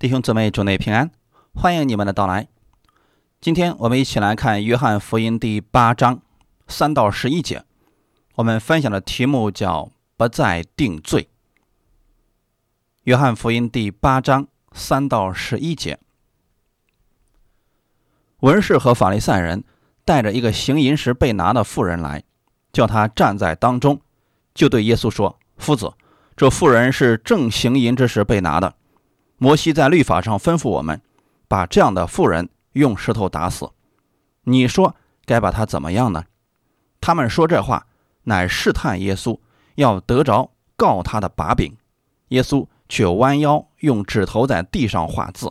[0.00, 1.10] 弟兄姊妹，主内平安，
[1.52, 2.48] 欢迎你们的到来。
[3.38, 6.22] 今天我们一起来看《约翰福音》第八章
[6.66, 7.66] 三到十一节。
[8.36, 11.24] 我们分享的题目叫“不再定罪”。
[13.02, 15.98] 《约翰福音》第八章三到十一节，
[18.38, 19.62] 文士和法利赛人
[20.06, 22.24] 带着一个行淫时被拿的妇人来，
[22.72, 24.00] 叫他站在当中，
[24.54, 25.92] 就对耶稣说：“夫子，
[26.34, 28.76] 这妇人是正行淫之时被拿的。”
[29.42, 31.00] 摩西在律法上吩咐我们，
[31.48, 33.70] 把这样的妇人用石头打死。
[34.42, 34.94] 你说
[35.24, 36.26] 该把他怎么样呢？
[37.00, 37.86] 他们说这话，
[38.24, 39.38] 乃试探耶稣，
[39.76, 41.74] 要得着告他的把柄。
[42.28, 45.50] 耶稣却弯腰用指头在地上画字。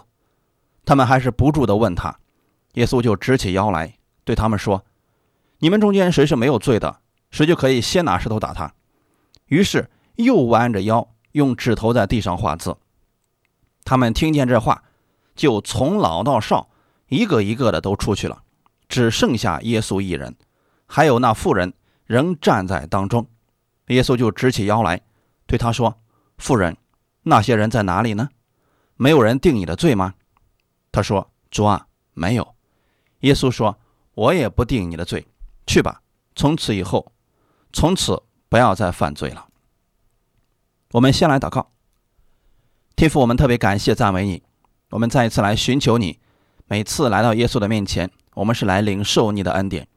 [0.86, 2.20] 他们还是不住地问他，
[2.76, 4.86] 耶稣就直起腰来，对他们说
[5.58, 7.00] ：“你们中间谁是没有罪的，
[7.32, 8.72] 谁就可以先拿石头打他。”
[9.50, 12.78] 于是又弯着腰用指头在地上画字。
[13.90, 14.84] 他们听见这话，
[15.36, 16.70] 就从老到少，
[17.08, 18.44] 一个一个的都出去了，
[18.88, 20.36] 只剩下耶稣一人，
[20.86, 21.74] 还有那妇人
[22.06, 23.26] 仍站在当中。
[23.88, 25.02] 耶稣就直起腰来，
[25.48, 26.00] 对他说
[26.38, 26.78] ：“妇人，
[27.24, 28.30] 那些人在哪里呢？
[28.96, 30.14] 没有人定你的罪吗？”
[30.94, 32.54] 他说：“主啊，没有。”
[33.22, 33.76] 耶稣说
[34.14, 35.26] ：“我也不定你的罪，
[35.66, 36.04] 去吧，
[36.36, 37.12] 从此以后，
[37.74, 39.48] 从此不要再犯罪了。”
[40.94, 41.72] 我们先来祷告。
[43.00, 44.44] 天父，我们特别感谢赞美你。
[44.90, 46.20] 我们再一次来寻求你。
[46.66, 49.88] 每次来到耶稣的面前，我们是来领受你的恩典。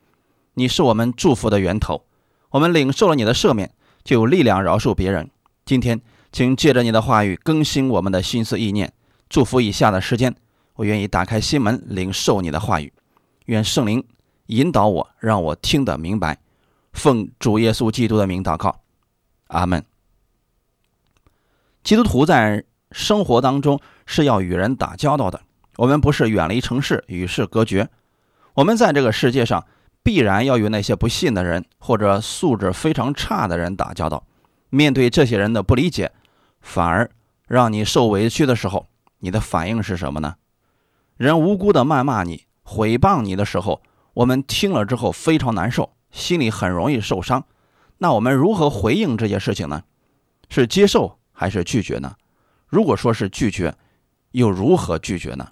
[0.55, 2.05] 你是我们祝福的源头。
[2.51, 5.29] 我们领受了你的赦免，就有力量饶恕别人。
[5.65, 8.93] 今天，请借着你的话语更新我们的心思意念，
[9.29, 10.33] 祝福以下的时间。
[10.75, 12.93] 我愿意打开心门，领受你的话语。
[13.47, 14.07] 愿圣灵
[14.47, 16.39] 引导我，让我听得明白。
[16.93, 18.83] 奉主耶稣基督的名祷告，
[19.49, 19.85] 阿门。
[21.83, 22.65] 基督徒在。
[22.93, 25.41] 生活当中是要与人打交道的，
[25.77, 27.89] 我们不是远离城市与世隔绝，
[28.55, 29.67] 我们在这个世界上
[30.03, 34.25] 必然要与那些不信的人或者素质非常差的人打交道。
[34.71, 36.13] 面对这些人的不理解，
[36.61, 37.11] 反而
[37.47, 38.87] 让你受委屈的时候，
[39.19, 40.37] 你的反应是什么呢？
[41.17, 43.83] 人无辜的谩骂你、毁谤你的时候，
[44.15, 47.45] 我们听了之后非常难受，心里很容易受伤。
[47.99, 49.83] 那我们如何回应这些事情呢？
[50.49, 52.15] 是接受还是拒绝呢？
[52.73, 53.77] 如果说是拒绝，
[54.31, 55.47] 又如何拒绝呢？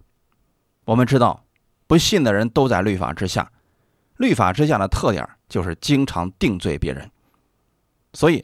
[0.86, 1.44] 我们知道，
[1.86, 3.52] 不信的人都在律法之下，
[4.16, 7.10] 律法之下的特点就是经常定罪别人。
[8.14, 8.42] 所以，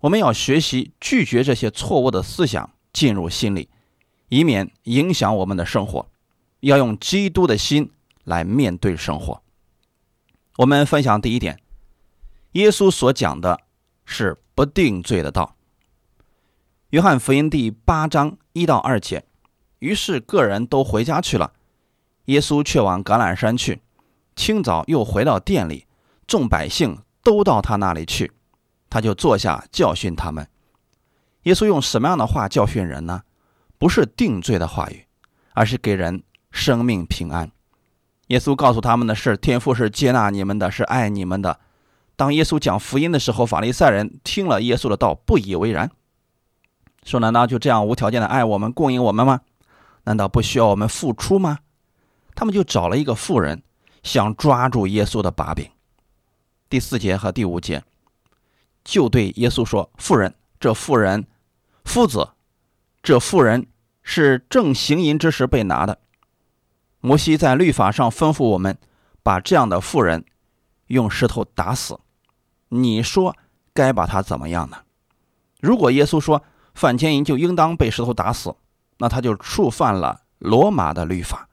[0.00, 3.68] 我们要学习拒绝这些错误的思想进入心里，
[4.30, 6.10] 以免影响我们的生活。
[6.58, 7.88] 要用基督的心
[8.24, 9.40] 来面对生活。
[10.56, 11.62] 我们分享第一点，
[12.54, 13.60] 耶稣所讲的
[14.04, 15.54] 是不定罪的道。
[16.90, 19.22] 约翰福音第八章一到二节，
[19.80, 21.52] 于是个人都回家去了，
[22.24, 23.82] 耶稣却往橄榄山去。
[24.34, 25.84] 清早又回到店里，
[26.26, 28.32] 众百姓都到他那里去，
[28.88, 30.48] 他就坐下教训他们。
[31.42, 33.20] 耶稣用什么样的话教训人呢？
[33.76, 35.04] 不是定罪的话语，
[35.52, 37.50] 而是给人生命平安。
[38.28, 41.60] 耶稣告诉他们的是：天父是接纳你们的，是爱你们的。
[42.16, 45.90] 当耶稣讲福音的时候，法利赛人听了耶稣的道，不以为然。
[47.08, 49.40] 说难道就这样无条件的爱我们、供应我们吗？
[50.04, 51.58] 难道不需要我们付出吗？
[52.34, 53.62] 他们就找了一个妇人，
[54.02, 55.70] 想抓住耶稣的把柄。
[56.68, 57.82] 第四节和第五节，
[58.84, 61.26] 就对耶稣说：“妇人，这妇人，
[61.84, 62.28] 夫子，
[63.02, 63.66] 这妇人
[64.02, 65.98] 是正行淫之时被拿的。
[67.00, 68.76] 摩西在律法上吩咐我们，
[69.22, 70.26] 把这样的妇人
[70.88, 71.98] 用石头打死。
[72.68, 73.34] 你说
[73.72, 74.78] 该把他怎么样呢？
[75.60, 76.42] 如果耶稣说。”
[76.78, 78.54] 范千银就应当被石头打死，
[78.98, 81.48] 那他就触犯了罗马的律法，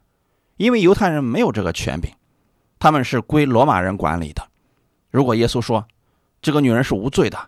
[0.58, 2.14] 因为犹太人没有这个权柄，
[2.78, 4.48] 他们是归罗马人管理的。
[5.10, 5.84] 如果耶稣说
[6.44, 7.40] 这个女人是无罪的，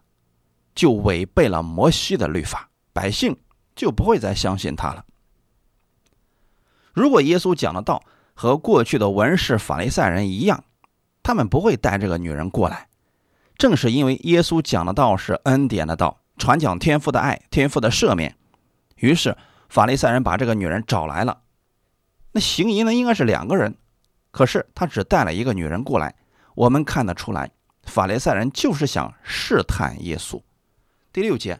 [0.73, 3.37] 就违背了摩西的律法，百姓
[3.75, 5.05] 就不会再相信他了。
[6.93, 8.01] 如果耶稣讲的道
[8.33, 10.63] 和过去的文士法利赛人一样，
[11.21, 12.87] 他们不会带这个女人过来。
[13.55, 16.17] 正是因为耶稣讲的道是恩典的道。
[16.37, 18.35] 传讲天父的爱，天父的赦免。
[18.95, 19.35] 于是
[19.69, 21.41] 法利赛人把这个女人找来了。
[22.31, 23.75] 那行淫呢，应该是两个人，
[24.31, 26.15] 可是他只带了一个女人过来。
[26.55, 27.51] 我们看得出来，
[27.83, 30.41] 法利赛人就是想试探耶稣。
[31.13, 31.59] 第六节，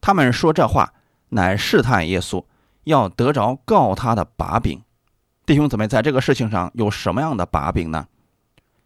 [0.00, 0.92] 他们说这话
[1.30, 2.44] 乃试探耶稣，
[2.84, 4.82] 要得着告他的把柄。
[5.44, 8.06] 弟兄姊妹，在这个事情上有什么样的把柄呢？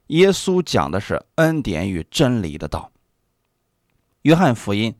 [0.08, 2.89] 耶稣讲的是恩典与真理的道。
[4.22, 4.94] 约翰福音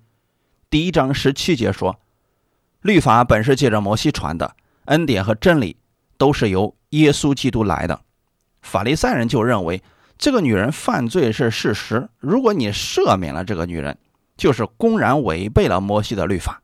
[0.70, 2.00] 第一章十七节说
[2.81, 4.56] ：“律法本是借着摩西传的，
[4.87, 5.76] 恩典和真理
[6.17, 8.00] 都是由耶稣基督来的。
[8.62, 9.82] 法利赛人就认为
[10.17, 13.99] 这个女人犯罪是事实，如果你赦免了这个女人，
[14.38, 16.62] 就是公然违背了摩西的律法。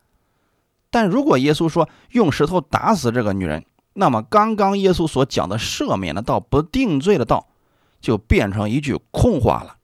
[0.89, 7.49] 但如果耶稣说用石头打死这个女人，那么刚刚耶稣所讲的赦免的道、不定罪的道，
[8.01, 9.77] 就变成一句空话了。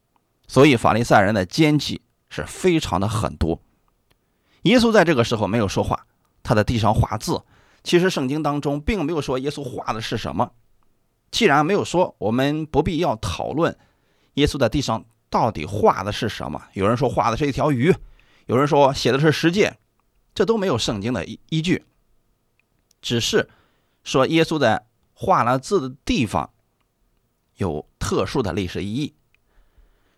[0.49, 2.01] 所以法利赛人的奸计
[2.33, 3.61] 是非常的狠毒。
[4.63, 6.07] 耶稣在这个时候没有说话，
[6.43, 7.43] 他在地上画字。
[7.85, 10.53] 其实圣经当中并没有说耶稣画的是什么。
[11.31, 13.77] 既然没有说，我们不必要讨论
[14.35, 16.63] 耶稣在地上到底画的是什么。
[16.73, 17.95] 有人说画的是一条鱼，
[18.47, 19.77] 有人说写的是十诫，
[20.35, 21.85] 这都没有圣经的依依据。
[23.01, 23.51] 只是
[24.05, 26.51] 说耶稣在画了字的地方
[27.57, 29.15] 有特殊的历史意义。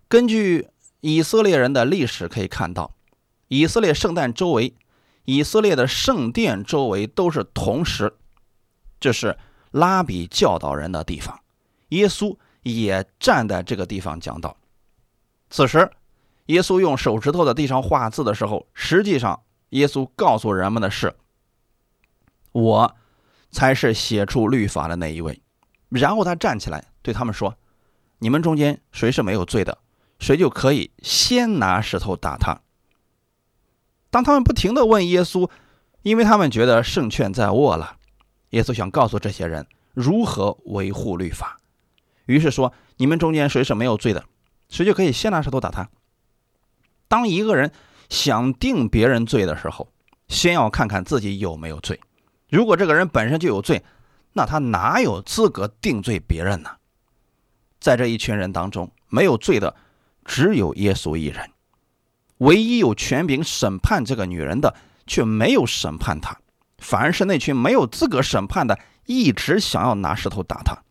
[0.06, 0.68] 根据
[1.04, 2.94] 以色列人的历史可以看到，
[3.48, 4.74] 以色列圣诞周围、
[5.26, 8.16] 以色列的圣殿周围都是铜石，
[8.98, 9.36] 这是。
[9.70, 11.40] 拉比教导人的地方，
[11.88, 14.56] 耶稣也站在这个地方讲道。
[15.50, 15.90] 此时，
[16.46, 21.16] 耶稣用手指头在地上画字的时候，实际上耶稣告诉人们的是
[22.52, 22.94] ：“我
[23.50, 25.42] 才是写出律法的那一位。”
[25.90, 27.58] 然后他站起来对他们说
[28.20, 29.76] ：“你们中间谁是没有罪的，
[30.24, 32.62] 谁就可以先拿石头打他。”
[34.08, 35.50] 当他们不停的问耶稣，
[36.00, 37.98] 因为他们觉得胜券在握了。
[38.50, 41.58] 耶稣想告诉这些人如何维护律法，
[42.24, 44.24] 于是说：“你们中间谁是没有罪的，
[44.70, 45.90] 谁就可以先拿石头打他。”
[47.06, 47.70] 当一个人
[48.08, 49.92] 想定别人罪的时候，
[50.28, 52.00] 先要看看自己有没有罪。
[52.48, 53.84] 如果这个人本身就有罪，
[54.32, 56.70] 那他哪有资格定罪别人呢？
[57.78, 59.76] 在这一群人当中，没有罪的
[60.24, 61.50] 只有耶稣一人，
[62.38, 64.74] 唯一有权柄审判这个女人的，
[65.06, 66.38] 却没有审判她。
[66.78, 70.82] 反而是那群没有资格审判的，一直想要拿石头打她。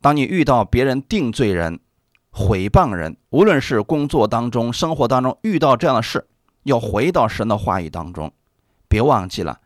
[0.00, 1.80] 当你遇到别人定罪人、
[2.30, 6.26] 毁谤人，无论是工作当中、生活当中遇到这样的事，
[6.64, 8.32] 要回到神的话语当中，
[8.88, 9.60] 别忘记了，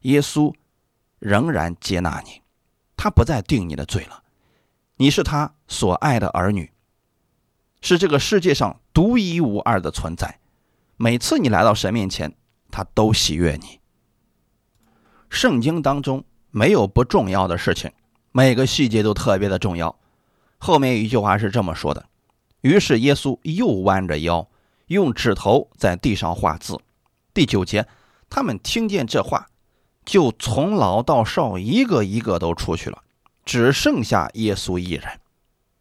[0.00, 0.52] 耶稣
[1.18, 2.40] 仍然接纳你，
[2.96, 4.22] 他不再定你的罪了。
[4.96, 6.72] 你是他所爱的儿女，
[7.84, 10.38] 是这个世界上独一无二的存在。
[10.96, 12.34] 每次你来到神面前，
[12.70, 13.78] 他都喜悦你。
[15.28, 17.92] 圣经当中没有不重要的事情，
[18.32, 19.94] 每个细节都特别的重要。
[20.56, 22.06] 后面一句话是这么说的
[22.62, 24.48] ：“于是耶稣又弯着腰，
[24.86, 26.80] 用指头在地上画字。”
[27.34, 27.86] 第九节，
[28.30, 29.48] 他们听见这话，
[30.06, 33.02] 就从老到少一个一个都出去了，
[33.44, 35.20] 只剩下耶稣一人。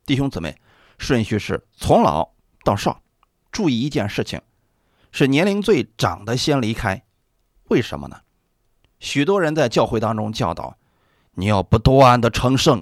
[0.06, 0.58] 弟兄姊妹，
[1.04, 2.30] 顺序是从老
[2.64, 3.02] 到少。
[3.52, 4.42] 注意一件事情，
[5.12, 7.04] 是年龄最长的先离开，
[7.66, 8.22] 为什么呢？
[9.00, 10.78] 许多人在教会当中教导，
[11.34, 12.82] 你要不断的成圣，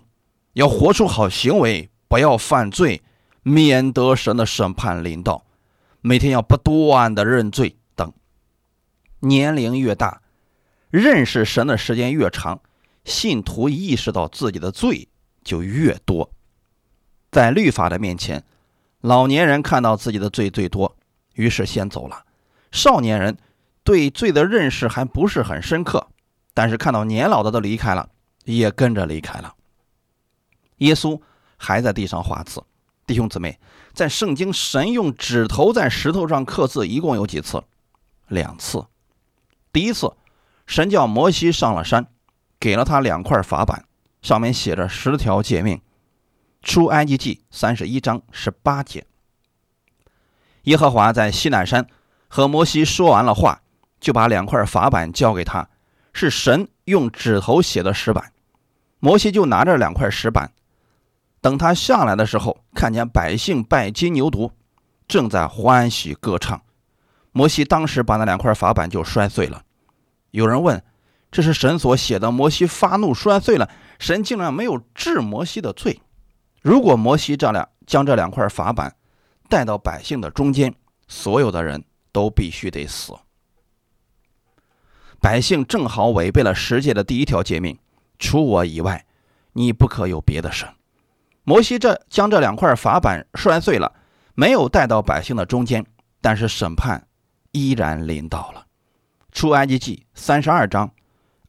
[0.53, 3.01] 要活出好行为，不要犯罪，
[3.41, 5.43] 免得神的审判临到。
[5.99, 8.13] 每天要不断的认罪等。
[9.19, 10.21] 年龄越大，
[10.89, 12.61] 认识神的时间越长，
[13.03, 15.09] 信徒意识到自己的罪
[15.43, 16.31] 就越多。
[17.31, 18.43] 在律法的面前，
[18.99, 20.95] 老年人看到自己的罪最多，
[21.33, 22.25] 于是先走了。
[22.71, 23.37] 少年人。
[23.83, 26.07] 对罪的认识还不是很深刻，
[26.53, 28.07] 但是看到年老的都离开了，
[28.43, 29.55] 也跟着离开了。
[30.77, 31.19] 耶稣
[31.57, 32.63] 还在地上画字，
[33.07, 33.59] 弟兄姊妹，
[33.91, 37.63] 在圣经，神用指头在石头上刻字，一共有几次？
[38.27, 38.85] 两次。
[39.73, 40.13] 第一次，
[40.67, 42.05] 神叫摩西上了山，
[42.59, 43.85] 给了他两块法板，
[44.21, 45.81] 上面写着十条诫命。
[46.61, 49.05] 出埃及记三十一章十八节。
[50.63, 51.87] 耶和华在西南山
[52.27, 53.61] 和摩西说完了话。
[54.01, 55.69] 就把两块法板交给他，
[56.11, 58.33] 是神用指头写的石板。
[58.99, 60.51] 摩西就拿着两块石板，
[61.39, 64.53] 等他下来的时候，看见百姓拜金牛犊，
[65.07, 66.59] 正在欢喜歌唱。
[67.31, 69.61] 摩西当时把那两块法板就摔碎了。
[70.31, 70.83] 有人问
[71.29, 76.01] ：“这是神所写的？”摩西发怒摔碎了，神竟然没有治摩西的罪。
[76.61, 78.95] 如果摩西这两将这两块法板
[79.49, 80.73] 带到百姓的中间，
[81.07, 83.13] 所有的人都必须得死。
[85.19, 87.77] 百姓正好违背了十诫的第一条诫命：
[88.19, 89.05] 除我以外，
[89.53, 90.67] 你不可有别的神。
[91.43, 93.93] 摩西这将这两块法板摔碎了，
[94.35, 95.85] 没有带到百姓的中间，
[96.21, 97.07] 但是审判
[97.51, 98.67] 依然临到了。
[99.31, 100.91] 出埃及记三十二章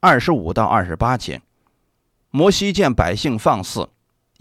[0.00, 1.42] 二十五到二十八节，
[2.30, 3.88] 摩西见百姓放肆，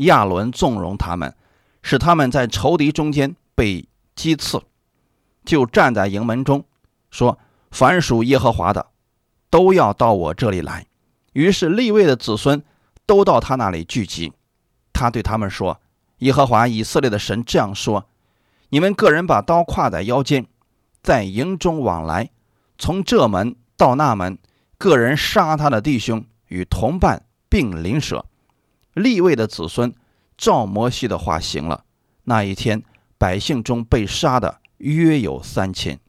[0.01, 1.35] 亚伦纵容他们，
[1.81, 4.61] 使他们在仇敌中间被击刺，
[5.43, 6.63] 就站在营门中
[7.09, 7.37] 说
[7.71, 8.87] ：“凡属耶和华的。”
[9.49, 10.85] 都要到我这里来。
[11.33, 12.63] 于是立位的子孙
[13.05, 14.31] 都到他那里聚集。
[14.93, 15.81] 他对他们说
[16.19, 18.05] ：“耶和华以色列的神这样说：
[18.69, 20.45] 你们个人把刀挎在腰间，
[21.03, 22.29] 在营中往来，
[22.77, 24.37] 从这门到那门，
[24.77, 28.25] 个人杀他的弟兄与同伴并邻舍。
[28.93, 29.93] 立位的子孙
[30.37, 31.85] 照摩西的话行了。
[32.23, 32.83] 那一天，
[33.17, 35.99] 百姓中被杀的约有三千。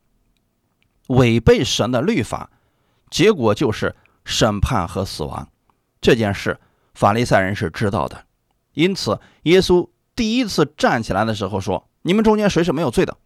[1.09, 2.51] 违背神的律法，
[3.11, 5.49] 结果就是审判和死亡。
[6.01, 6.59] 这件事，
[6.95, 8.27] 法利赛人是知道的。”
[8.75, 13.17] 因此，耶稣第一次站起来的时候说：“你们中间谁是没有罪的，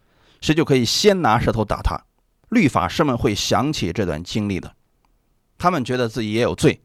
[0.40, 2.00] 谁就可以先拿石头打他。”
[2.50, 4.74] 律法师们会想起这段经历的，
[5.58, 6.80] 他们觉得自己也有罪，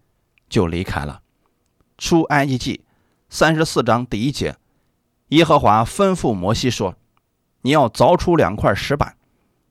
[0.50, 1.22] 就离开了。
[2.02, 2.84] 出埃及记
[3.30, 4.56] 三十四章第一节，
[5.28, 6.96] 耶和华吩咐摩西说
[7.62, 9.16] ：“你要凿出两块石板，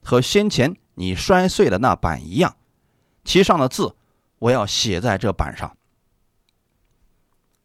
[0.01, 2.55] 和先前你摔碎的那板一样，
[3.25, 3.97] 其上的字
[4.39, 5.77] 我要写在这板上。”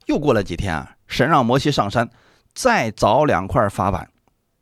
[0.08, 0.94] 又过了几天啊。
[1.08, 2.10] 神让摩西上山，
[2.56, 4.12] 再凿两块法板，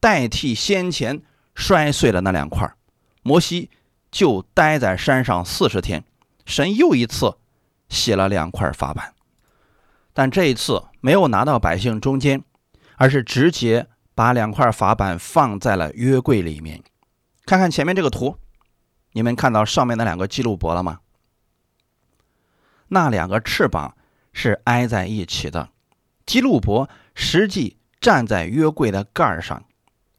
[0.01, 1.21] 代替先前
[1.55, 2.69] 摔碎的那两块。
[3.21, 3.69] 摩西
[4.11, 6.03] 就待在山上四十天。
[6.45, 7.37] 神又一次
[7.87, 9.12] 写了两块法板，
[10.13, 12.43] 但这一次没有拿到百姓中间，
[12.97, 16.81] 而是直接把两块法板放在了约柜里面。
[17.45, 18.37] 看看前面这个图，
[19.11, 20.99] 你们看到上面那两个基路伯了吗？
[22.89, 23.97] 那两个翅膀
[24.31, 25.69] 是挨在一起的。
[26.25, 29.65] 基路伯实际站在约柜的盖上，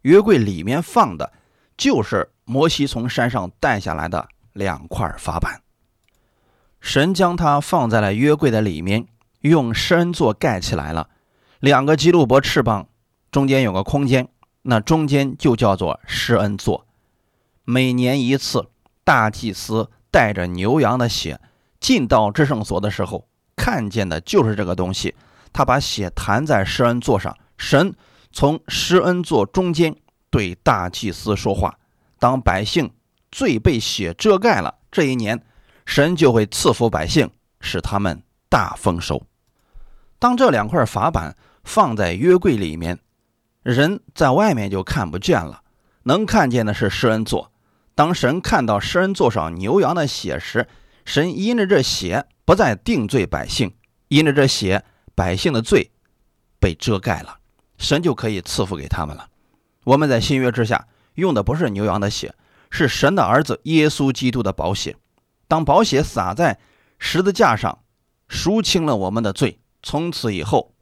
[0.02, 1.32] 约柜里面放的
[1.76, 5.62] 就是摩西从山上带下来的两块法板。
[6.80, 9.06] 神将它放在了约柜的里面，
[9.48, 11.08] 用施恩座盖起来了。
[11.60, 12.88] 两个基路伯翅膀
[13.30, 14.28] 中间有个空间，
[14.62, 16.86] 那中间就叫做施恩座。
[17.64, 18.68] 每年一次，
[19.04, 21.40] 大祭司带着牛羊的血
[21.78, 25.14] 进到至圣所的时候，看见的就是这个东西。
[25.52, 27.94] 他把血弹在施恩座上，神
[28.32, 29.94] 从施恩座中间
[30.30, 31.78] 对大祭司说话。
[32.18, 32.90] 当百姓
[33.30, 35.44] 罪被血遮盖了，这一年，
[35.84, 39.22] 神就会赐福百姓，使他们大丰收。
[40.24, 42.98] 当这两块法板放在约柜里面，
[43.62, 45.60] 人在外面就看不见了，
[46.04, 47.52] 能看见的是施恩座。
[47.94, 50.66] 当神看到施恩座上牛羊的血时，
[51.04, 53.74] 神因着这血不再定罪百姓，
[54.08, 54.82] 因着这血。
[55.14, 55.92] 百姓的罪
[56.58, 57.36] 被遮盖了，
[57.76, 59.28] 神就可以赐福给他们了。
[59.84, 62.34] 我们在新约之下用的不是牛羊的血，
[62.70, 64.96] 是神的儿子耶稣基督的宝血。
[65.46, 66.58] 当宝血洒在
[66.98, 67.80] 十字架上，
[68.26, 69.58] 赎清了我们的罪。
[69.84, 70.74] 从此以后，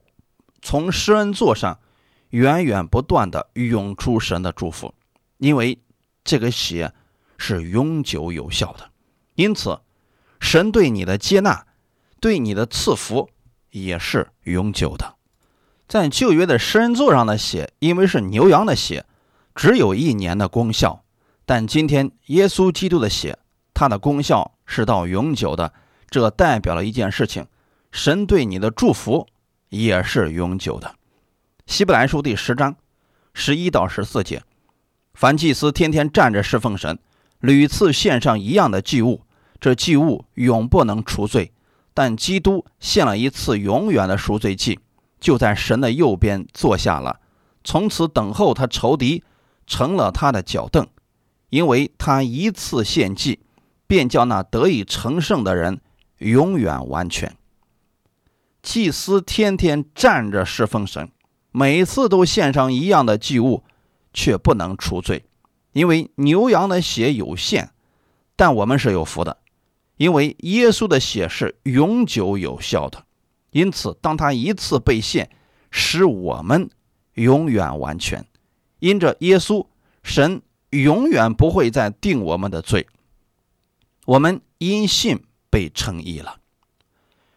[0.62, 1.78] 从施恩座上
[2.30, 4.94] 源源不断的涌出神的祝福，
[5.36, 5.78] 因为
[6.24, 6.94] 这个血
[7.36, 8.90] 是永久有效的。
[9.34, 9.78] 因此，
[10.40, 11.66] 神对你的接纳，
[12.18, 13.28] 对你的赐福。
[13.72, 15.14] 也是永久的，
[15.88, 19.06] 在旧约的施恩座上的血，因为是牛羊的血，
[19.54, 21.04] 只有一年的功效。
[21.46, 23.38] 但今天耶稣基督的血，
[23.72, 25.72] 它的功效是到永久的。
[26.10, 27.46] 这代表了一件事情：
[27.92, 29.28] 神对你的祝福
[29.68, 30.96] 也是永久的。
[31.66, 32.74] 希伯来书第十章
[33.34, 34.42] 十一到十四节，
[35.12, 36.98] 凡祭司天天站着侍奉神，
[37.40, 39.26] 屡次献上一样的祭物，
[39.60, 41.52] 这祭物永不能除罪。
[41.92, 44.80] 但基督献了一次永远的赎罪祭，
[45.20, 47.20] 就在神的右边坐下了，
[47.62, 49.22] 从此等候他仇敌
[49.66, 50.88] 成了他的脚凳，
[51.50, 53.40] 因为他一次献祭，
[53.86, 55.82] 便叫那得以成圣的人
[56.16, 57.36] 永远完全。
[58.62, 61.10] 祭司天天站着侍奉神，
[61.50, 63.64] 每次都献上一样的祭物，
[64.14, 65.24] 却不能除罪，
[65.72, 67.70] 因为牛羊的血有限，
[68.36, 69.38] 但我们是有福的。
[69.96, 73.04] 因为耶稣的血是永久有效的，
[73.50, 75.30] 因此当他一次被献，
[75.70, 76.70] 使我们
[77.14, 78.24] 永远完全。
[78.78, 79.66] 因着耶稣，
[80.02, 82.86] 神永远不会再定我们的罪。
[84.06, 86.40] 我们因信被称义了。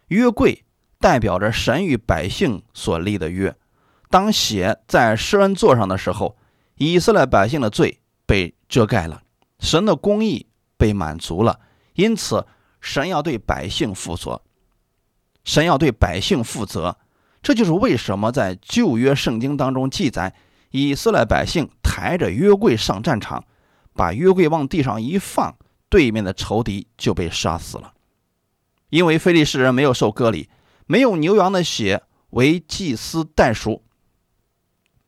[0.08, 0.64] 约柜
[0.98, 3.54] 代表着神与百姓所立的约。
[4.10, 6.36] 当血在施恩座上的时候，
[6.76, 9.22] 以色列百姓的罪被遮盖了，
[9.58, 11.60] 神的公义被满足了。
[11.94, 12.46] 因此。
[12.78, 14.42] 神要对百姓负责，
[15.42, 16.96] 神要对百姓负责，
[17.42, 20.32] 这就是为什么在旧约圣经当中记载，
[20.70, 23.42] 以色列百姓抬着约柜上战场，
[23.92, 25.56] 把约柜往地上一放，
[25.88, 27.92] 对面的仇敌就被杀死了。
[28.90, 30.48] 因为非利士人没有受割礼，
[30.86, 33.82] 没有牛羊的血为祭司代赎，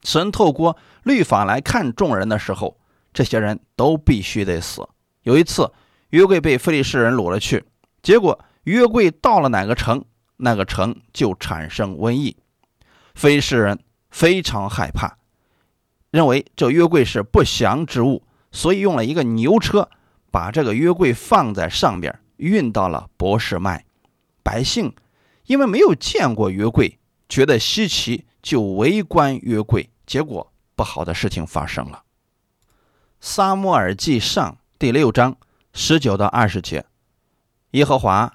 [0.03, 2.79] 神透过律法来看众人的时候，
[3.13, 4.89] 这些人都必须得死。
[5.23, 5.73] 有一次。
[6.11, 7.63] 约柜被非利士人掳了去，
[8.01, 10.07] 结果约柜到了哪个城，
[10.39, 12.35] 那个城就产生瘟疫。
[13.15, 15.19] 非利士人非常害怕，
[16.11, 19.91] 认为这约柜是不祥之物，所以用了一个牛车，
[20.31, 23.85] 把这个约柜放在上边，运到了博士麦。
[24.43, 24.95] 百姓
[25.49, 29.88] 因为没有见过约柜，觉得稀奇，就围观约柜。
[30.07, 32.02] 结果不好的事情发生了。
[33.19, 35.38] 撒母耳记上第六章
[35.73, 36.85] 十九到二十节，
[37.71, 38.31] 耶和华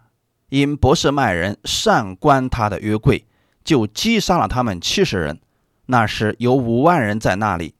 [0.49, 3.27] 因博士麦人善观他的约柜，
[3.63, 5.39] 就击杀了他们七十人。
[5.85, 7.75] 那时有五万人在那里。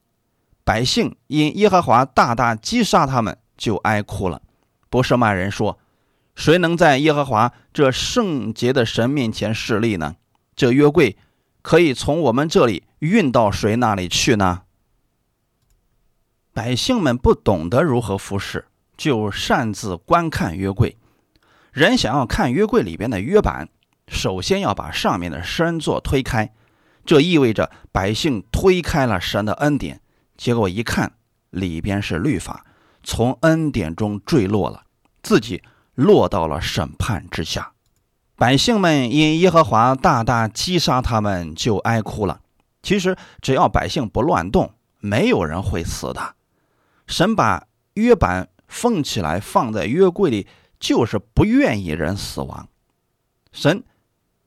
[0.63, 4.43] 百姓因耶和华大大击杀他们，就哀哭了。
[4.91, 5.79] 博士麦人说。
[6.35, 10.15] 谁能在耶和华这圣洁的神面前示力呢？
[10.55, 11.17] 这约柜
[11.61, 14.63] 可以从我们这里运到谁那里去呢？
[16.53, 20.97] 百姓们不懂得如何服侍，就擅自观看约柜。
[21.71, 23.69] 人想要看约柜里边的约版，
[24.07, 26.53] 首先要把上面的神座推开，
[27.05, 29.99] 这意味着百姓推开了神的恩典。
[30.37, 31.13] 结果一看，
[31.49, 32.65] 里边是律法，
[33.03, 34.83] 从恩典中坠落了，
[35.23, 35.63] 自己。
[35.95, 37.73] 落到了审判之下，
[38.35, 42.41] 百姓们因耶和华大大击杀他们，就哀哭了。
[42.81, 46.33] 其实只要百姓不乱动，没有人会死的。
[47.05, 50.47] 神把约板封起来，放在约柜里，
[50.79, 52.67] 就是不愿意人死亡。
[53.51, 53.83] 神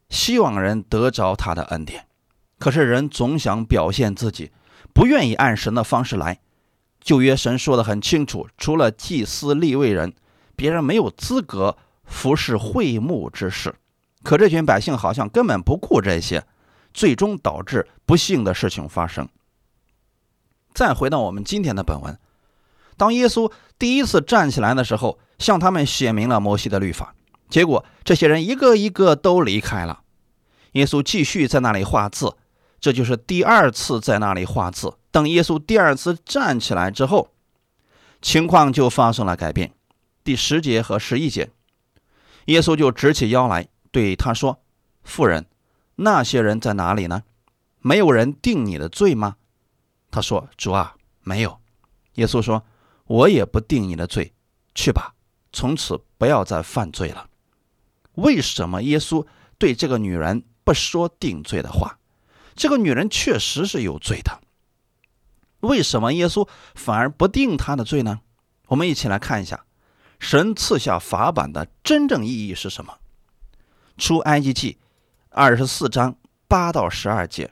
[0.08, 2.06] 希望人得着他的恩典，
[2.58, 4.50] 可是人总想表现自己，
[4.92, 6.40] 不愿意按神的方式来。
[7.00, 10.12] 旧约神说的很清楚，除了祭司立位人。
[10.56, 13.74] 别人没有资格服侍会幕之事，
[14.22, 16.44] 可这群百姓好像根本不顾这些，
[16.94, 19.28] 最终导致不幸的事情发生。
[20.74, 22.18] 再回到我们今天的本文，
[22.96, 27.14] 当耶稣第一次站起来的时候，向他们写明了摩西的律法，
[27.48, 30.00] 结果这些人一个一个都离开了。
[30.72, 32.34] 耶稣继续在那里画字，
[32.78, 34.92] 这就是第二次在那里画字。
[35.10, 37.28] 等耶稣第二次站起来之后，
[38.20, 39.72] 情况就发生了改变。
[40.26, 41.50] 第十节和十一节，
[42.46, 44.60] 耶稣就直起腰来对他说
[45.04, 45.46] ：“妇人，
[45.94, 47.22] 那些人在哪里呢？
[47.78, 49.36] 没有人定你的罪吗？”
[50.10, 51.60] 他说：“主啊，没有。”
[52.14, 52.64] 耶稣说
[53.06, 54.34] ：“我也不定你的罪，
[54.74, 55.14] 去吧，
[55.52, 57.30] 从此不要再犯罪了。”
[58.14, 59.24] 为什么耶稣
[59.58, 62.00] 对这个女人不说定罪的话？
[62.56, 64.40] 这个女人确实是有罪的。
[65.60, 68.22] 为什么耶稣反而不定她的罪呢？
[68.66, 69.62] 我们一起来看一下。
[70.18, 72.94] 神赐下法版的真正意义是什么？
[73.98, 74.78] 出埃及记
[75.30, 76.16] 二十四章
[76.48, 77.50] 八到十二节，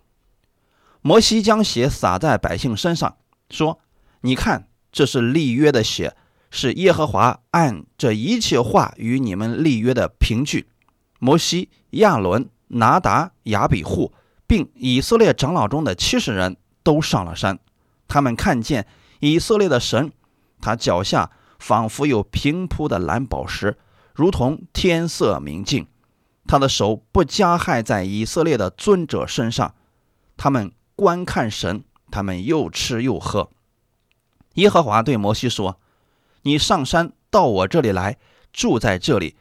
[1.03, 3.17] 摩西将血洒在百姓身上，
[3.51, 3.81] 说
[4.23, 6.17] ：“你看，这是立约的血，
[6.51, 10.69] 是耶和华按这一切话与你们立约的凭据。”
[11.21, 14.13] 摩西、亚伦、拿达、亚比户，
[14.47, 17.59] 并以色列长老中的七十人都上了山，
[18.09, 18.87] 他们看见
[19.21, 20.13] 以色列的神，
[20.61, 21.31] 他脚下。
[21.65, 23.79] 仿佛有平铺的蓝宝石，
[24.13, 25.87] 如同天色明净。
[26.47, 29.75] 他的手不加害在以色列的尊者身上。
[30.37, 33.49] 他们观看神，他们又吃又喝。
[34.57, 35.81] 耶和华对摩西说
[36.45, 38.19] ：“你上山到我这里来，
[38.53, 39.35] 住在这里。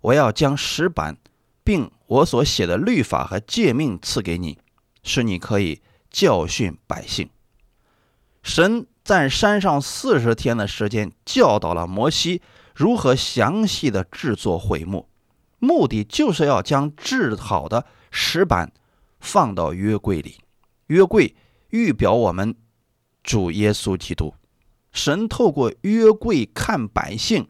[0.00, 1.16] 我要将石板，
[1.64, 4.58] 并我所写的律法和诫命赐给你，
[5.02, 7.28] 使你可以教训百姓。”
[8.44, 8.86] 神。
[9.04, 12.40] 在山上四十天的时间，教导了摩西
[12.74, 15.10] 如何详细的制作会幕，
[15.58, 18.72] 目的就是要将制好的石板
[19.20, 20.38] 放到约柜里。
[20.86, 21.36] 约柜
[21.68, 22.56] 预表我们
[23.22, 24.32] 主耶稣基督，
[24.90, 27.46] 神透过约柜看百姓，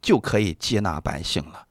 [0.00, 1.66] 就可以接纳百姓了。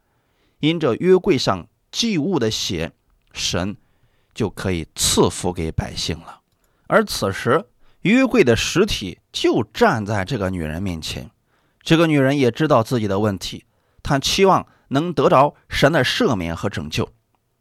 [0.59, 2.91] 因着约柜上祭物的血，
[3.33, 3.75] 神
[4.35, 6.41] 就可以赐福给百姓了。
[6.85, 7.65] 而此时。
[8.07, 11.29] 约柜的实体就站在这个女人面前，
[11.81, 13.65] 这个女人也知道自己的问题，
[14.01, 17.09] 她期望能得着神的赦免和拯救。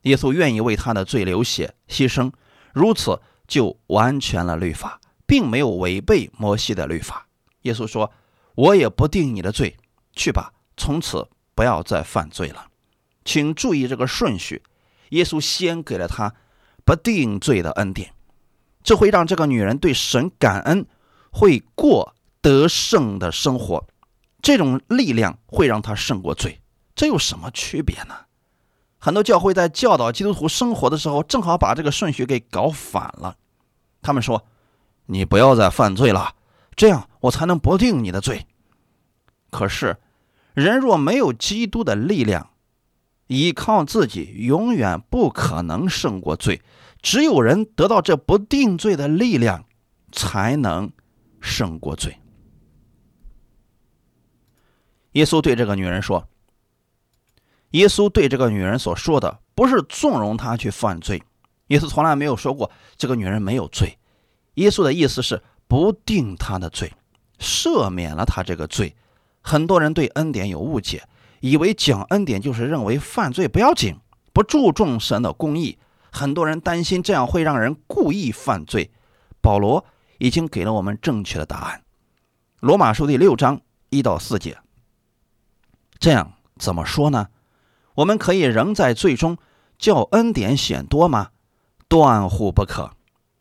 [0.02, 2.32] 耶稣愿意为她的罪流血牺牲，
[2.72, 7.26] 如此就完全了律法，并没有违背摩西的律法。
[7.62, 8.12] 耶稣说
[8.54, 9.76] ：“我也不定你的罪，
[10.14, 12.68] 去吧，从此不要再犯罪了。”
[13.24, 14.62] 请注意这个顺序，
[15.08, 16.32] 耶稣先给了他
[16.84, 18.12] 不定罪的恩典。
[18.86, 20.86] 这会让这个女人对神感恩，
[21.32, 23.84] 会过得胜的生活，
[24.40, 26.60] 这种力量会让她胜过罪。
[26.94, 28.14] 这有什么区别呢？
[28.98, 33.36] 很多教会在教导基督徒生活的时候，正好把这个顺序给搞反了。
[34.02, 34.46] 他们说
[35.06, 36.36] ：“你不要再犯罪了，
[36.76, 38.46] 这样我才能不定你的罪。”
[39.50, 39.96] 可是，
[40.54, 42.50] 人若没有基督的力量，
[43.26, 46.62] 依靠自己永远不可能胜过罪。
[47.06, 49.64] 只有人得到这不定罪的力量，
[50.10, 50.90] 才能
[51.40, 52.18] 胜过罪。
[55.12, 56.26] 耶稣对这个女人说
[57.70, 61.22] ：“耶稣对这个女人所说的，不是纵容她去犯罪。
[61.68, 63.96] 耶稣从来没有说过这个女人没有罪。
[64.54, 66.92] 耶稣的意思是不定她的罪，
[67.38, 68.96] 赦免了她这个罪。
[69.40, 71.04] 很多人对恩典有误解，
[71.38, 73.94] 以为讲恩典就是认为犯罪不要紧，
[74.32, 75.78] 不注重神的公义。
[76.16, 78.90] 很多人担心这样会让人故意犯罪。
[79.42, 79.84] 保罗
[80.16, 81.80] 已经给了我们正确的答案，
[82.60, 84.56] 《罗马书》第六章一到四节。”
[86.00, 87.28] 这样怎么说呢？
[87.96, 89.36] 我们可以仍在罪中，
[89.78, 91.32] 叫恩典显多吗？
[91.86, 92.92] 断乎不可。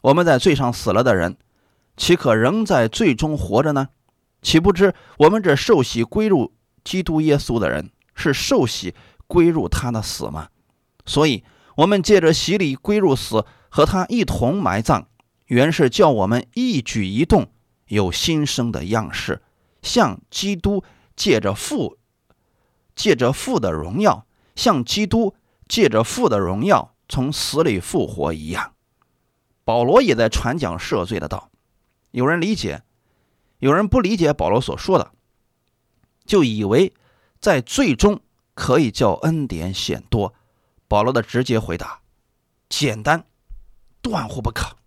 [0.01, 1.37] 我们在罪上死了的人，
[1.95, 3.87] 岂可仍在罪中活着呢？
[4.41, 8.93] 岂不知我们这受洗归入基督耶稣的人，是受洗
[9.27, 10.49] 归入他的死吗？
[11.05, 11.43] 所以，
[11.75, 15.05] 我们借着洗礼归入死，和他一同埋葬，
[15.47, 17.51] 原是叫我们一举一动
[17.87, 19.41] 有新生的样式，
[19.81, 20.83] 像基督
[21.15, 21.97] 借着父。
[22.95, 25.35] 借着父的荣耀，像基督
[25.67, 28.73] 借着父的荣耀从死里复活一样，
[29.65, 31.51] 保罗也在传讲赦罪的道。
[32.11, 32.83] 有人理解，
[33.59, 35.11] 有人不理解保罗所说的，
[36.25, 36.93] 就以为
[37.41, 38.21] 在最终
[38.53, 40.33] 可以叫恩典显多。
[40.87, 42.01] 保罗的直接回答：
[42.69, 43.25] 简单，
[44.01, 44.77] 断乎不可。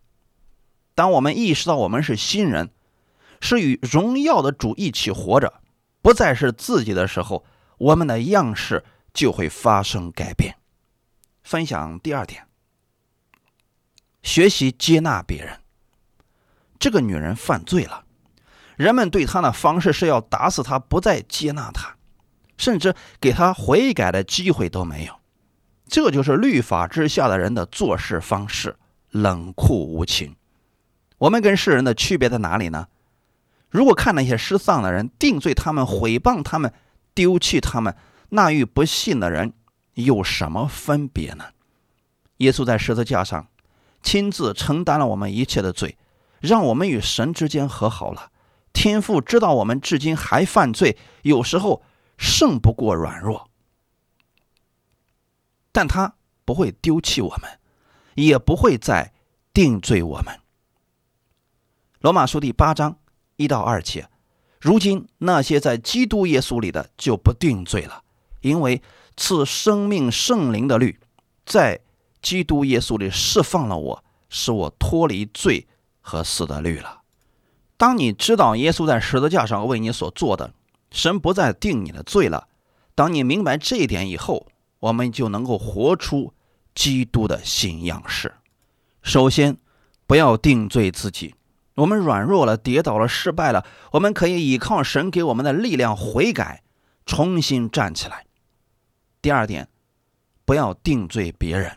[0.94, 2.70] 当我们意识到我们是新人，
[3.40, 5.60] 是与荣耀的主一起活着，
[6.02, 7.44] 不再是自己的时候。
[7.78, 8.84] 我们的样式
[9.14, 10.56] 就会发生改变。
[11.44, 12.48] 分享第二点，
[14.20, 15.60] 学习接纳别人。
[16.80, 18.04] 这个女人犯罪了，
[18.76, 21.96] 人们对她的方式是要打死她，不再接纳她，
[22.56, 25.17] 甚至给她悔改的机会都没有。
[25.88, 28.76] 这就是律法之下的人的做事方式，
[29.10, 30.36] 冷酷无情。
[31.18, 32.86] 我们跟世人的区别在哪里呢？
[33.70, 36.72] 如果看那些失丧的人，定罪他们，毁谤他们。
[37.14, 37.96] 丢弃他们，
[38.28, 39.52] 那与不信的人
[39.94, 41.46] 有什么分别呢？
[42.36, 43.48] 耶稣在十字架上
[44.00, 45.98] 亲自承担了我们一切的罪，
[46.38, 48.30] 让我们与神之间和好了。
[48.72, 51.82] 天父知道我们至今还犯罪，有时候
[52.16, 53.47] 胜不过软弱，
[55.72, 57.58] 但他不会丢弃我们，
[58.14, 59.12] 也不会再
[59.52, 60.40] 定罪我们。
[62.00, 62.98] 罗马书第八章
[63.36, 64.08] 一到二节。
[64.60, 68.02] 如今那些在基督耶稣里的就不定罪了，
[68.40, 68.82] 因为
[69.16, 70.98] 赐生命圣灵的律
[71.46, 71.80] 在
[72.20, 75.68] 基督耶稣里释放了我，使我脱离罪
[76.00, 77.02] 和死的律了。
[77.76, 80.52] 当你知道耶稣在十字架上为你所做的，
[80.90, 82.48] 神不再定你的罪了。
[82.96, 84.48] 当你明白这一点以后，
[84.80, 86.32] 我们就能够活出
[86.74, 88.34] 基督的新样式。
[89.02, 89.56] 首先，
[90.06, 91.34] 不要定罪自己。
[91.74, 96.62] 我们软弱了，跌倒了，失败了，我们可以依靠神给我们的力量悔改，
[97.06, 98.26] 重新站起来。
[99.22, 99.68] 第二点，
[100.44, 101.76] 不要定罪别人，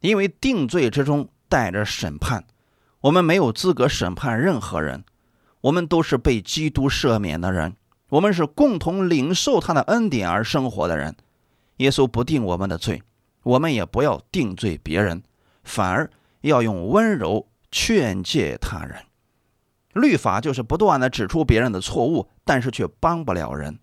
[0.00, 2.44] 因为定罪之中带着审判，
[3.00, 5.04] 我们没有资格审判任何人，
[5.62, 7.76] 我们都是被基督赦免的人，
[8.10, 11.16] 我们是共同领受他的恩典而生活的人。
[11.80, 13.02] 耶稣不定我们的罪，
[13.42, 15.22] 我们也不要定罪别人，
[15.64, 16.10] 反而
[16.42, 19.02] 要用温柔劝诫他人。
[19.94, 23.76] 律法就是不断的指出别人的错误，但是却帮不了人；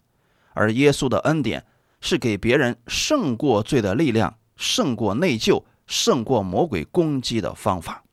[0.54, 1.66] 而耶稣的恩典
[2.00, 8.04] 是给别人胜过罪的力量，胜过内疚，胜过魔鬼攻击的方法。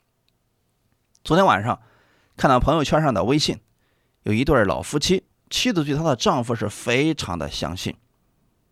[1.23, 1.79] 昨天晚上
[2.38, 3.61] 看到朋友圈上的微信，
[4.23, 7.94] 有一对老夫妻，妻子对她的丈夫是非常的相信，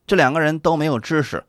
[0.06, 1.44] 这两个人都没有知识，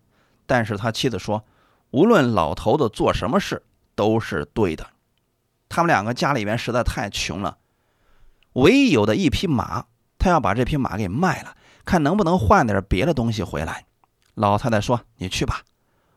[0.46, 1.44] 但是他妻子说，
[1.92, 3.64] 无论老头子做什么事
[3.96, 4.88] 都是对的。
[5.70, 7.58] 他们两个家里边实在太穷了。
[8.54, 9.86] 唯一有的一匹马，
[10.20, 13.86] 他要把这匹马给卖了，看能不能换点别的东西回来。
[14.36, 15.62] 老太太说：“你去吧，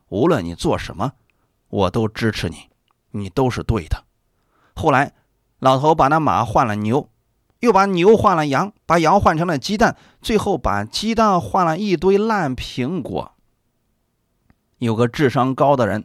[0.09, 1.13] 无论你做什么，
[1.69, 2.69] 我都支持你，
[3.13, 4.05] 你都是对的。”
[4.77, 5.15] 后来，
[5.59, 7.09] 老头把那马换了牛，
[7.67, 13.33] 又把牛换了羊，把羊换成了鸡蛋，最后把鸡蛋换了一堆烂苹果。
[14.79, 16.05] 有个智商高的人，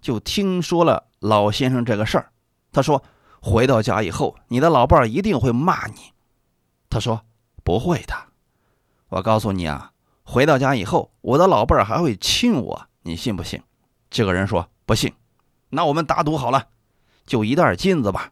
[0.00, 2.30] 就听说了老先生这个事儿，
[2.72, 3.04] 他说。
[3.46, 6.14] 回到家以后，你的老伴儿一定会骂你。
[6.88, 7.26] 他说
[7.62, 8.14] ：“不会的，
[9.10, 13.60] 我告诉你啊，回到家以后，我的老伴儿还会亲我，你信不信？”
[14.08, 15.12] 这个人说：“不信。”
[15.68, 16.68] 那我们打赌好了，
[17.26, 18.30] 就一袋金子吧。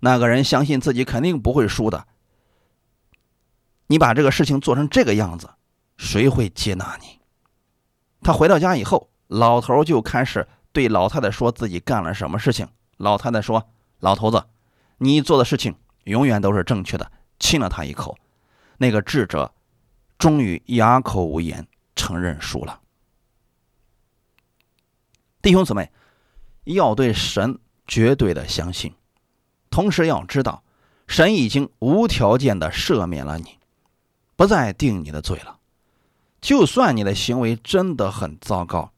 [0.00, 2.06] 那个人相信自己肯定不会输的。
[3.88, 5.50] 你把这个事情做成这个样子，
[5.96, 7.20] 谁会接纳你？
[8.20, 12.68] 他回到家以后，老头就开始对老太太说自己干了什么事情。
[12.96, 14.44] 老太太说：“老头子，
[14.98, 18.18] 你做的事情永远都是正确的。”亲了他一口。
[18.76, 19.54] 那个智者
[20.18, 22.80] 终于哑口无言，承认输了。
[25.40, 25.90] 弟兄姊妹，
[26.64, 28.92] 要对神绝对的相信，
[29.70, 30.62] 同时要知道，
[31.06, 33.58] 神已经无条件的赦免了你，
[34.36, 35.58] 不再定你的罪了。
[36.40, 38.92] 就算你的行为真的很糟糕，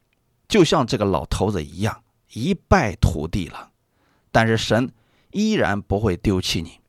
[0.48, 2.02] 就像这个老头子一样
[2.32, 3.70] 一败涂地了，
[4.30, 4.92] 但是神
[5.30, 6.80] 依然不会丢弃你，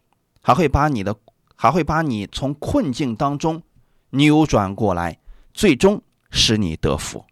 [0.41, 1.15] 还会把你的，
[1.55, 3.61] 还会把你从困境当中
[4.09, 5.19] 扭转过来，
[5.53, 7.25] 最终使你得福。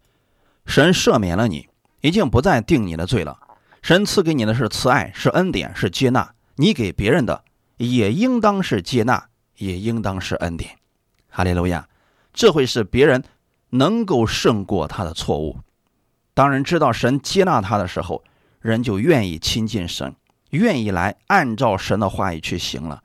[0.64, 1.68] 神赦免了你。
[2.02, 3.38] 已经不再定你的罪了。
[3.82, 6.34] 神赐给你的是慈爱，是恩典，是接纳。
[6.60, 7.42] 你给别人的
[7.78, 10.76] 也应当是接纳，也应当是恩典。
[11.30, 11.88] 哈利路亚！
[12.34, 13.24] 这会使别人
[13.70, 15.56] 能够胜过他的错误。
[16.34, 18.22] 当人知道神接纳他的时候，
[18.60, 20.14] 人就愿意亲近神，
[20.50, 23.02] 愿意来按照神的话语去行了。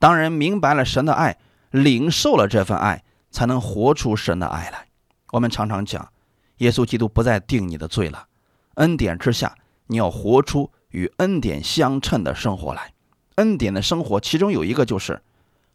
[0.00, 1.38] 当人明白了神的爱，
[1.70, 4.88] 领受了这份爱，才能活出神的爱来。
[5.30, 6.10] 我们常常讲，
[6.56, 8.26] 耶稣基督不再定你的罪了。
[8.74, 9.54] 恩典之下，
[9.86, 12.92] 你要活出与恩典相称的生活来。
[13.36, 15.22] 恩典的生活，其中有一个就是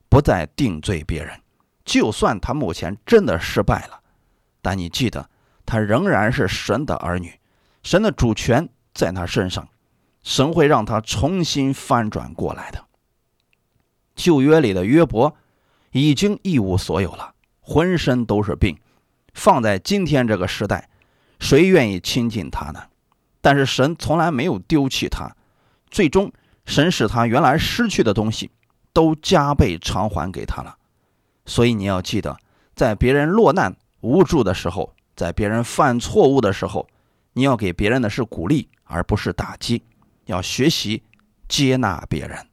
[0.10, 1.40] 不再定罪别人。
[1.84, 4.02] 就算他目前真的失败了，
[4.62, 5.30] 但你记得，
[5.66, 7.40] 他仍然是神的儿女，
[7.82, 9.68] 神的主权在他身上，
[10.22, 12.86] 神会让他重新翻转过来的。
[14.16, 15.36] 旧约里的约伯
[15.92, 18.78] 已经一无所有了，浑身都是病，
[19.34, 20.90] 放在今天这个时代，
[21.40, 22.84] 谁愿意亲近他呢？
[23.42, 25.36] 但是神从来没有丢弃他，
[25.90, 26.32] 最终
[26.66, 28.52] 神使他原来失去的东西
[28.94, 30.78] 都加倍偿还给他了。
[31.46, 32.38] 所以你要记得，
[32.76, 36.88] 在别人落难无助的时候，在别人犯错误的时候，
[37.34, 39.84] 你要给别人的是鼓励，而不是打击。
[40.26, 41.04] 要学习
[41.48, 42.48] 接纳别人。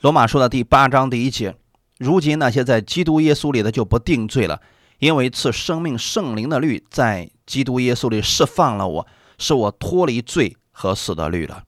[0.00, 1.56] 罗马书的第八章第一节：
[1.98, 4.60] 如今那些在基督耶稣里的就不定罪了，
[4.98, 9.06] 因为赐生命圣灵的律在基督耶稣里释放了我。
[9.40, 11.62] 是我脱离罪和死的律了。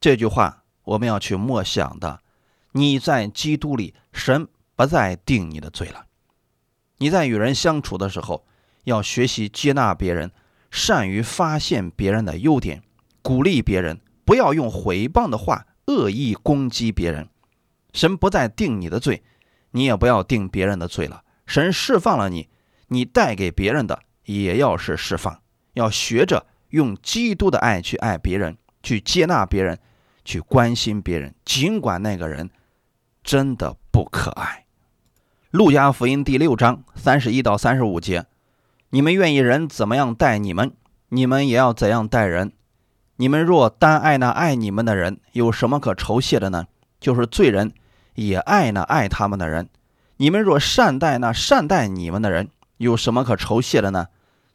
[0.00, 0.61] 这句话
[0.92, 2.20] 我们要去默想的。
[2.72, 6.06] 你在基督里，神不再定你的罪了。
[6.98, 8.46] 你在与人相处的时候，
[8.84, 10.30] 要学习接纳别人，
[10.70, 12.82] 善于发现别人的优点，
[13.22, 17.28] 鼓励别人，不要用毁谤的话恶意攻击别人。
[17.92, 19.22] 神不再定你的罪，
[19.72, 21.24] 你也不要定别人的罪了。
[21.46, 22.48] 神释放了你，
[22.88, 25.40] 你带给别人的也要是释放，
[25.74, 26.46] 要学着。
[26.70, 29.78] 用基督的爱去爱别人，去接纳别人，
[30.24, 32.50] 去关心别人，尽管那个人
[33.22, 34.64] 真的不可爱。
[35.50, 38.24] 路加福音第六章三十一到三十五节：
[38.90, 40.72] 你们愿意人怎么样待你们，
[41.10, 42.52] 你们也要怎样待人。
[43.16, 46.66] 你们若单爱那爱你们的人，有什么可酬谢的呢？
[46.98, 47.72] 就是罪人
[48.14, 49.68] 也爱那爱他们的人。
[50.16, 54.08] 你们若善待那善待你们的人，有什么可酬谢的呢？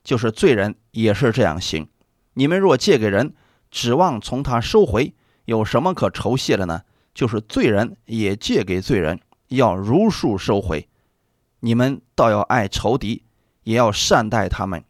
[0.04, 1.88] 就是罪人也是这样行。
[2.34, 3.34] 你们若借给人，
[3.70, 5.14] 指望从他收回，
[5.48, 6.82] 有什么可酬谢的呢？
[7.14, 10.90] 就是罪人也借给罪人，要如数收回。
[11.62, 13.24] 你们倒要爱仇敌，
[13.64, 14.84] 也要善待他们，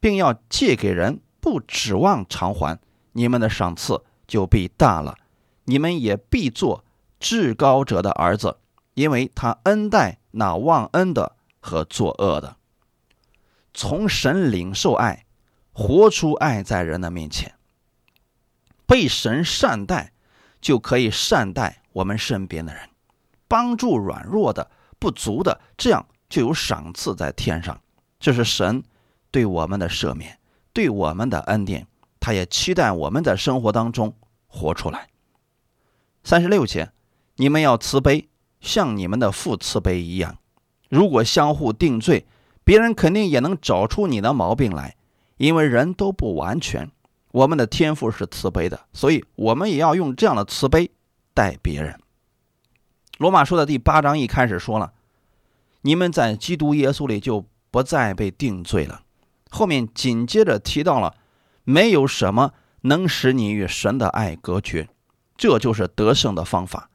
[0.00, 2.80] 并要借给人，不指望偿还，
[3.12, 5.14] 你们的赏赐就必大了。
[5.66, 6.84] 你们也必做
[7.20, 8.58] 至高者的儿子，
[8.94, 12.56] 因为他恩待那忘恩的和作恶的，
[13.72, 15.24] 从神领受爱。
[15.76, 17.54] 活出爱在人的面前，
[18.86, 20.12] 被神善待，
[20.60, 22.88] 就可以善待我们身边的人，
[23.48, 27.80] 帮助软弱的、不足的，这样就有赏赐在天上。
[28.18, 28.82] 这是神
[29.30, 30.38] 对我们的赦免，
[30.72, 31.86] 对我们的恩典。
[32.20, 34.14] 他也期待我们在生活当中
[34.46, 35.08] 活出来。
[36.22, 36.90] 三十六节，
[37.36, 38.28] 你们要慈悲，
[38.60, 40.38] 像你们的父慈悲一样。
[40.88, 42.26] 如果相互定罪，
[42.64, 44.96] 别人肯定也能找出你的毛病来。
[45.36, 46.90] 因为人都不完全，
[47.34, 50.92] 我们的天赋是慈悲的，所以我们也要用这样的慈悲
[51.34, 51.98] 待别人。
[53.18, 54.92] 罗马书的第八章一开始说了，
[55.80, 59.02] 你们在基督耶稣里就不再被定罪了。
[59.50, 61.16] 后面紧接着提到了，
[61.64, 64.88] 没有什么能使你与神的爱隔绝，
[65.36, 66.88] 这就是得胜的方法。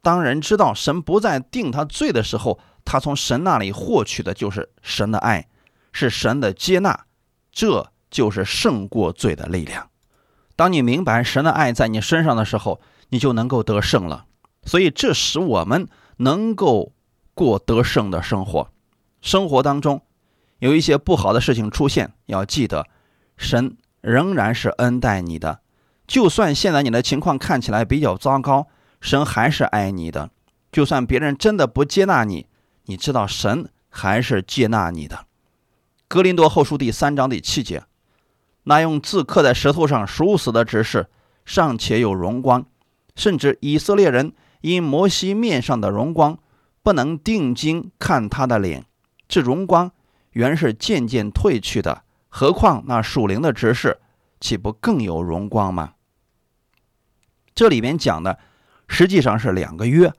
[0.00, 5.48] 当人知道神不再定他罪的时候，他从神那里获取的就是神的爱，
[5.90, 7.06] 是神的接纳。
[7.50, 9.88] 这就是胜过罪的力量。
[10.56, 14.26] 当你明白神的爱在你身上的时候，你就能够得胜了。
[14.64, 16.92] 所以，这使我们能够
[17.34, 18.70] 过得胜的生活。
[19.22, 20.02] 生活当中
[20.58, 22.86] 有一些不好的事情出现，要记得，
[23.38, 25.60] 神仍然是恩待你的。
[26.06, 28.66] 就算现在你的情况看起来比较糟糕，
[29.00, 30.30] 神还是爱你的。
[30.70, 32.46] 就算别人真的不接纳你，
[32.84, 35.26] 你知道神还是接纳你的。
[36.06, 37.84] 格林多后书第三章第七节，
[38.64, 41.08] 那用字刻在石头上属死的指示，
[41.44, 42.66] 尚且有荣光，
[43.16, 46.38] 甚至以色列人因摩西面上的荣光，
[46.82, 48.84] 不能定睛看他的脸，
[49.28, 49.90] 这荣光
[50.32, 52.02] 原是渐渐褪去的。
[52.28, 53.98] 何况那属灵的执事，
[54.40, 55.94] 岂不更有荣光吗？
[57.54, 58.38] 这里面讲的
[58.86, 60.12] 实际上是两个约。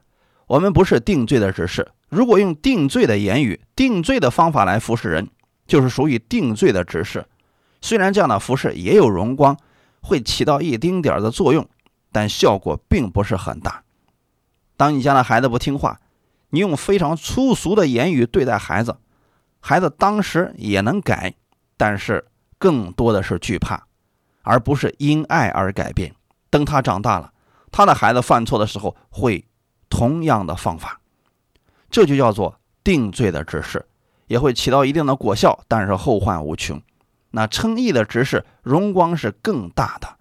[0.47, 1.87] 我们不是定罪的指示。
[2.09, 5.29] 如果用定罪的言语、定罪的方法来服侍人，
[5.65, 7.25] 就是属于定罪的指示。
[7.81, 9.57] 虽然这样的服侍也有荣光，
[10.01, 11.67] 会起到一丁点的作用，
[12.11, 13.83] 但效果并不是很大。
[14.77, 15.99] 当你家的孩子不听话，
[16.49, 18.97] 你用非常粗俗的言语对待孩子，
[19.59, 21.33] 孩子当时也能改，
[21.75, 22.25] 但是
[22.57, 23.85] 更多的是惧怕，
[24.43, 26.15] 而不是因爱而改变。
[26.49, 27.33] 等他长大了，
[27.71, 29.45] 他的孩子犯错的时候会。
[29.93, 31.01] 同样的方法，
[31.89, 33.85] 这就叫做定罪的指示，
[34.27, 36.81] 也会起到一定的果效，但是后患无穷。
[37.31, 40.17] 那称义的指示，荣光是更大的。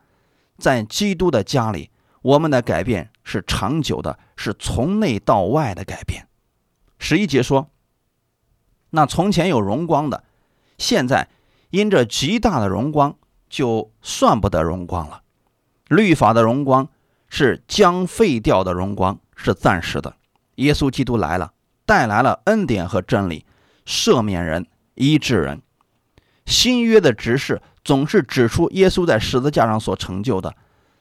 [0.58, 1.90] 在基督的家里，
[2.22, 6.26] 我们的改变是长久的，是从内到外的改变。
[6.98, 7.70] 十一节说，
[8.90, 10.24] 那从前有荣光的，
[10.78, 11.28] 现在
[11.70, 13.16] 因着极大的荣光，
[13.48, 15.22] 就算不得荣光了。
[15.88, 16.88] 律法的荣光
[17.28, 19.18] 是将废掉的荣光。
[19.42, 20.14] 是暂时的，
[20.56, 21.54] 耶稣基督来了，
[21.86, 23.46] 带来了恩典和真理，
[23.86, 25.62] 赦免人，医治人。
[26.50, 30.56] 新约的指示总是指出耶稣在十字架上所成就的，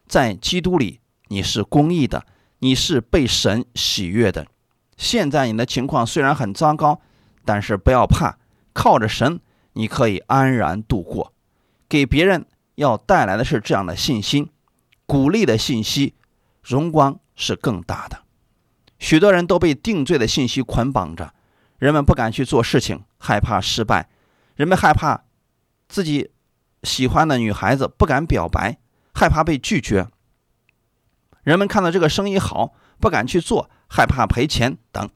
[0.07, 2.23] 在基督里你是公义的，
[2.59, 4.45] 你是被神喜悦的。
[4.95, 7.01] 现在你的情况虽然很糟糕，
[7.43, 8.37] 但是不要怕，
[8.73, 9.39] 靠着神
[9.73, 11.33] 你可以安然度过。
[11.89, 14.51] 给别人要带来的是这样的信心，
[15.07, 16.13] 鼓励的信息，
[16.61, 18.19] 荣光是更大的。
[18.99, 21.33] 许多人都被定罪的信息捆绑着，
[21.79, 24.03] 人们不敢去做事情，害怕失败；
[24.55, 25.23] 人们害怕
[25.89, 26.31] 自己
[26.83, 28.77] 喜欢的女孩子不敢表白，
[29.13, 30.07] 害怕被拒绝；
[31.43, 35.09] 人们看到这个生意好，不敢去做，害怕赔钱等。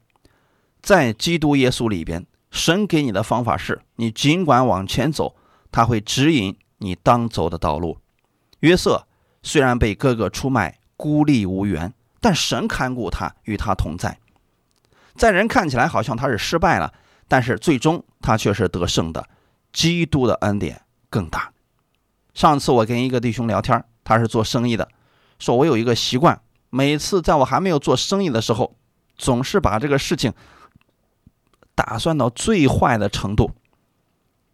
[0.82, 5.38] 在基督耶稣里边，神给你的方法是：你尽管往前走，
[5.72, 8.00] 他会指引你当走的道路。
[8.60, 9.08] 约瑟
[9.42, 11.94] 虽然被哥哥出卖，孤立无援。
[12.20, 14.18] 但神看顾他，与他同在，
[15.14, 16.94] 在人看起来好像他是失败了，
[17.28, 19.28] 但是最终他却是得胜的。
[19.74, 21.52] 基督的恩典更大。
[22.34, 24.88] 上次我跟一个弟兄聊天，他是做生意的，
[25.40, 28.76] 说我有一个习惯，每次在我还没有做生意的时候，
[29.18, 30.32] 总是把这个事情
[31.76, 33.52] 打算到最坏的程度。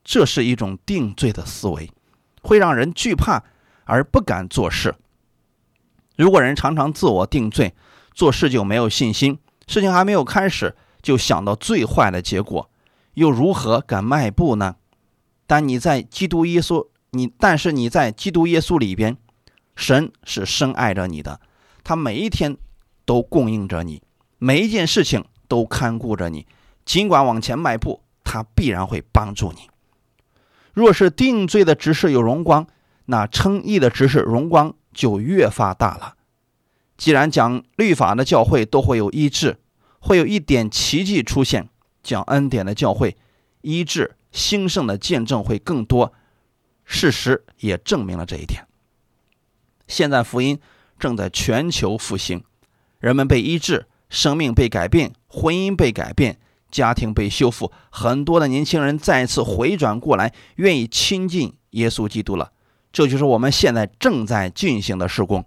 [0.04, 1.92] 这是一种定罪的思维，
[2.42, 3.44] 会让人惧怕
[3.84, 4.96] 而不敢做事。
[6.16, 7.76] 如果人常常自我定罪，
[8.14, 12.70] 做事就没有信心，事情还没有开始就想到最坏的结果，
[13.14, 14.78] 又如何敢迈步呢？
[15.50, 19.18] 但你在基督耶稣，你但是你在基督耶稣里边，
[19.76, 21.42] 神是深爱着你的，
[21.84, 22.56] 他每一天
[23.04, 24.04] 都供应着你，
[24.38, 26.46] 每一件事情都看顾着你，
[26.86, 29.70] 尽管往前迈步，他必然会帮助你。
[30.74, 32.68] 若是定罪的执事有荣光，
[33.06, 34.76] 那称义的执事荣光。
[34.92, 36.16] 就越发大了。
[36.98, 39.58] 既然讲律法的教会都会有医治，
[40.00, 41.66] 会有一点奇迹出现；
[42.04, 43.16] 讲恩典的教会，
[43.62, 46.14] 医治兴盛的见证会更多。
[46.86, 48.66] 事实也证明了这一点。
[49.88, 50.60] 现在福音
[50.98, 52.44] 正在全球复兴，
[53.00, 56.40] 人们被医治，生命被改变，婚姻被改变，
[56.72, 62.52] 家庭被修复，很多的年轻人再次回转过来，愿意亲近耶稣基督了。
[62.92, 65.46] 这就是我们现在正在进行的施工。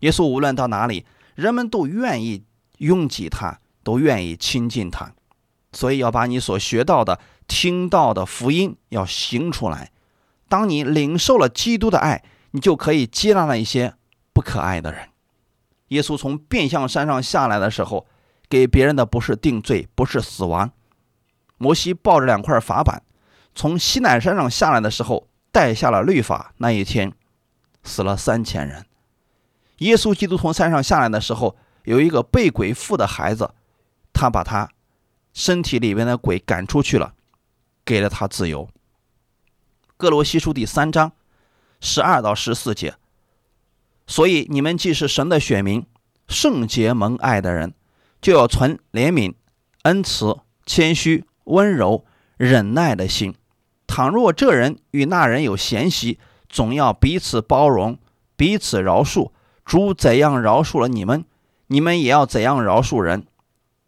[0.00, 2.44] 耶稣无论到哪里，人们都愿意
[2.76, 5.14] 拥挤他，都愿意亲近他。
[5.74, 9.90] 所以要把你所学到的、听到的福音要行出来。
[10.48, 12.22] 当你领受了基督的爱，
[12.52, 13.94] 你就可以接纳那一些
[14.32, 15.08] 不可爱的人。
[15.88, 18.06] 耶稣从变相山上下来的时候，
[18.48, 20.70] 给别人的不是定罪，不是死亡。
[21.58, 23.02] 摩西抱着两块法板，
[23.54, 25.28] 从西奈山上下来的时候。
[25.54, 27.12] 带下了律法那一天，
[27.84, 28.84] 死了三千人。
[29.78, 31.54] 耶稣基督从山上下来的时候，
[31.84, 33.54] 有一个被鬼附的孩子，
[34.12, 34.68] 他把他
[35.34, 37.12] 身体里面的鬼赶出去了，
[37.84, 38.68] 给了他自由。
[39.96, 41.12] 哥罗西书第三章
[41.80, 42.94] 十二到十四节。
[44.06, 45.84] 所以你们既是神的选民，
[46.28, 47.74] 圣洁蒙爱的人，
[48.20, 49.34] 就要存怜悯、
[49.82, 52.04] 恩慈、谦虚、温柔、
[52.36, 53.34] 忍耐的心。
[53.86, 56.18] 倘若这人与那人有嫌隙，
[56.48, 57.98] 总要彼此包容，
[58.36, 59.32] 彼此饶恕。
[59.64, 61.24] 主怎样饶恕了你们，
[61.68, 63.26] 你们也要怎样饶恕人。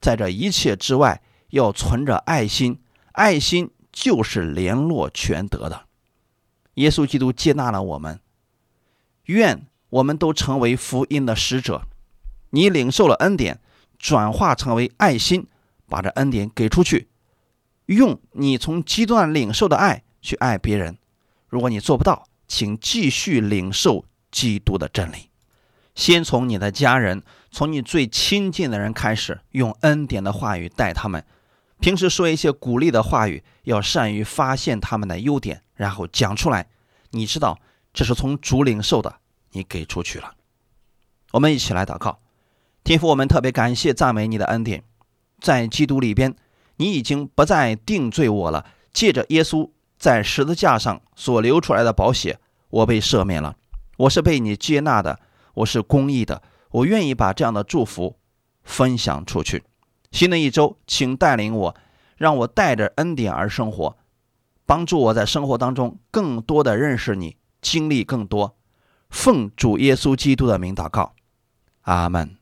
[0.00, 1.22] 在这一切之外，
[1.56, 2.78] 要存着爱心，
[3.12, 5.86] 爱心就是联络全德的。
[6.74, 8.20] 耶稣基督接纳了我们，
[9.24, 11.82] 愿我们都成为福音的使者。
[12.50, 13.60] 你领受了恩典，
[13.98, 15.46] 转化成为爱心，
[15.88, 17.08] 把这恩典给出去，
[17.86, 20.98] 用你从基督领受的爱去爱别人。
[21.48, 25.30] 如果你做不到，请继续领受基督的真理。
[25.94, 31.24] 先从你的家人，从你最亲近的人开始，用恩典的话语待他们。
[31.80, 36.68] 平时说一些鼓励的话语，要善于发现他们的优点，然后讲出来。
[37.10, 37.58] 你知道
[37.92, 39.16] 这是从主领受的，
[39.52, 40.34] 你给出去了。
[41.32, 42.18] 我们一起来祷告，
[42.82, 44.82] 天父，我们特别感谢赞美你的恩典，
[45.40, 46.34] 在基督里边，
[46.76, 48.66] 你已经不再定罪我了。
[48.92, 52.38] 借着耶稣在十字架上所流出来的宝血，
[52.70, 53.56] 我被赦免了，
[53.98, 55.20] 我是被你接纳的。
[55.54, 58.18] 我是公益的，我愿意把这样的祝福
[58.62, 59.64] 分享出去。
[60.10, 61.76] 新的一周，请带领我，
[62.16, 63.96] 让我带着恩典而生活，
[64.64, 68.56] 帮助我在生活当中更多的认识你，经历更多。
[69.10, 71.14] 奉主耶稣基督的名祷告，
[71.82, 72.36] 阿门。